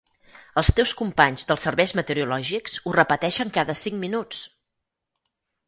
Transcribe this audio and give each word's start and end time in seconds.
Els 0.61 0.69
teus 0.79 0.93
companys 1.01 1.45
dels 1.51 1.65
serveis 1.69 1.93
meteorològics 1.99 2.79
ho 2.87 2.95
repeteixen 2.97 3.55
cada 3.61 3.79
cinc 3.85 4.03
minuts! 4.07 4.43